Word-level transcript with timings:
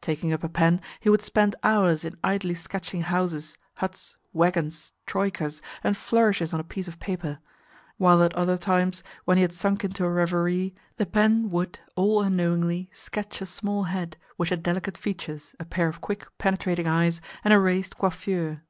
Taking 0.00 0.32
up 0.32 0.42
a 0.42 0.48
pen, 0.48 0.80
he 0.98 1.08
would 1.08 1.22
spend 1.22 1.54
hours 1.62 2.04
in 2.04 2.18
idly 2.24 2.56
sketching 2.56 3.02
houses, 3.02 3.56
huts, 3.76 4.16
waggons, 4.32 4.92
troikas, 5.06 5.62
and 5.84 5.96
flourishes 5.96 6.52
on 6.52 6.58
a 6.58 6.64
piece 6.64 6.88
of 6.88 6.98
paper; 6.98 7.38
while 7.96 8.20
at 8.24 8.34
other 8.34 8.58
times, 8.58 9.04
when 9.26 9.36
he 9.38 9.42
had 9.42 9.52
sunk 9.52 9.84
into 9.84 10.04
a 10.04 10.10
reverie, 10.10 10.74
the 10.96 11.06
pen 11.06 11.50
would, 11.50 11.78
all 11.94 12.20
unknowingly, 12.20 12.90
sketch 12.92 13.40
a 13.40 13.46
small 13.46 13.84
head 13.84 14.16
which 14.36 14.48
had 14.50 14.64
delicate 14.64 14.98
features, 14.98 15.54
a 15.60 15.64
pair 15.64 15.86
of 15.86 16.00
quick, 16.00 16.26
penetrating 16.36 16.88
eyes, 16.88 17.20
and 17.44 17.54
a 17.54 17.60
raised 17.60 17.96
coiffure. 17.96 18.62